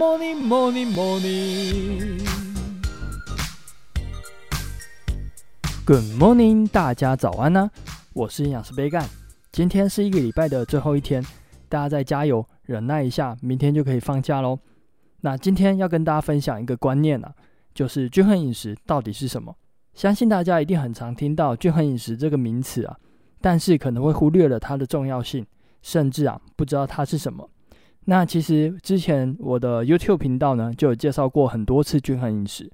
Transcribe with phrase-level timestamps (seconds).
[0.00, 2.24] morning, morning, morning.
[5.84, 7.70] Good morning，大家早安呢、
[8.14, 9.06] 我是营养师杯干。
[9.52, 11.22] 今天是一个礼拜的最后一天，
[11.68, 14.58] 大家再加油，忍耐一下，明天就可以放假喽。
[15.20, 17.34] 那今天要跟大家分享一个观念啊，
[17.74, 19.54] 就是均衡饮食到底是什么？
[19.92, 22.96] 相信大家一定很常听到均衡饮食这个名词啊，
[23.42, 25.46] 但是可能会忽略了它的重要性，
[25.82, 27.46] 甚至啊不知道它是什么。
[28.06, 32.68] 那其实之前我的 YouTube 频道呢就有介绍过很多次均衡饮食，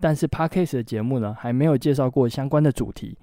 [0.00, 3.16] 但是 Podcast 的节目呢还没有介绍过相关的主题。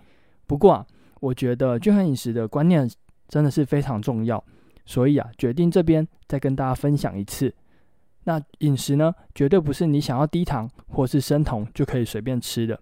[0.45, 0.85] 不过啊，
[1.19, 2.89] 我觉得均衡饮食的观念
[3.27, 4.41] 真的是非常重要，
[4.85, 7.53] 所以啊决定这边再跟大家分享一次。
[8.23, 12.79] 那饮食呢绝对不是你想要低糖或是生酮就可以随便吃的，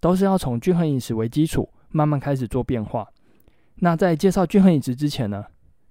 [0.00, 3.08] 都是要从均衡饮食为基础，慢慢开始做变化。
[3.76, 5.44] 那在介绍均衡饮食之前呢，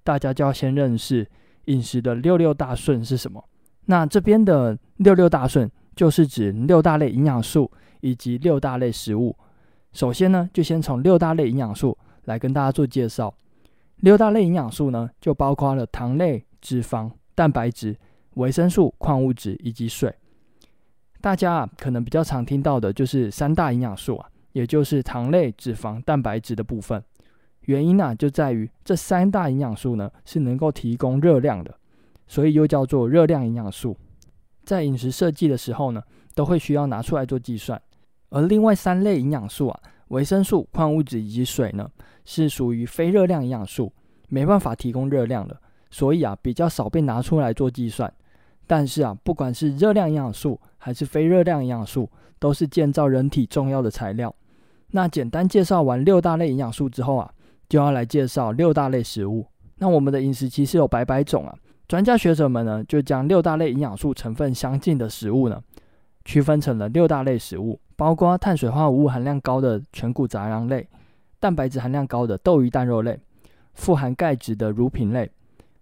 [0.04, 1.28] 大家就要先认识。
[1.68, 3.42] 饮食的六六大顺是什么？
[3.86, 7.72] 那这边的六六大顺就是指六大类营养素
[8.02, 9.34] 以及六大类食物。
[9.94, 13.34] 首先呢，就先从六大类营养素来跟大家做介绍。
[13.98, 17.98] 六大类营养素呢，就包括了糖类、脂肪、蛋白质、
[18.36, 20.14] 维生素、矿物质以及水。
[21.20, 27.04] 大家啊，可能比较常听到的就是三大营养素啊，也就是糖类、脂肪、蛋白质的部分。
[27.68, 31.76] 原因呢、就在于这三大营养素呢是能够提供热量的，
[32.26, 33.96] 所以又叫做热量营养素。
[34.64, 36.02] 在饮食设计的时候呢，
[36.34, 37.82] 都会需要拿出来做计算。
[38.30, 41.90] 而另外三类营养素啊，维生素、矿物质以及水呢，
[42.24, 43.92] 是属于非热量营养素，
[44.30, 45.60] 没办法提供热量的，
[45.92, 48.12] 所以啊比较少被拿出来做计算。
[48.66, 54.34] 但是啊，不管是热量营养素还是非热量营养素，都是建造人体重要的材料。
[54.92, 57.30] 那简单介绍完六大类营养素之后啊。
[57.70, 59.46] 就要来介绍六大类食物。
[59.78, 61.54] 那我们的饮食其实有百百种啊，
[61.88, 65.62] 专家学者们呢就将六大类营养素成分相近的食物呢，
[66.26, 70.88] 区分成了六大类食物，包括碳水化合物含量高的全谷杂粮类，
[71.40, 73.20] 蛋白质含量高的豆鱼蛋肉类，
[73.74, 75.30] 富含钙质的乳品类，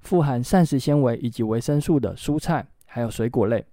[0.01, 3.63] 富含膳食纤维以及维生素的蔬菜还有水果类，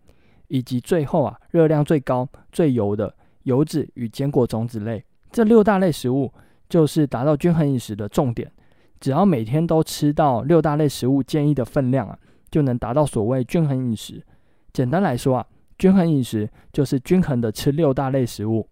[0.46, 3.12] 以及最后啊热量最高最油的
[3.42, 5.02] 油脂与坚果种子类。
[5.32, 6.32] 这六大类食物。
[6.72, 8.50] 就是达到均衡饮食的重点，
[8.98, 12.18] 只要每天都吃到六大类食物建议的分量啊，
[12.50, 14.24] 就能达到所谓均衡饮食。
[14.72, 15.46] 简单来说啊，
[15.76, 18.66] 均衡饮食就是均衡的吃六大类食物。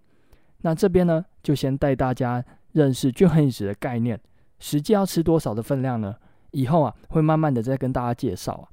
[0.62, 4.18] 那这边呢，就先带大家认识均衡饮食的概念，
[4.58, 6.16] 实际要吃多少的分量呢？
[6.52, 8.64] 以后啊，会慢慢的再跟大家介绍啊。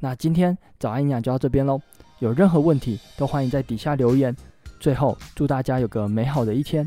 [0.00, 1.80] 那今天早安营养就到这边喽，
[2.18, 4.36] 有任何问题都欢迎在底下留言。
[4.78, 6.86] 最后，祝大家有个美好的一天。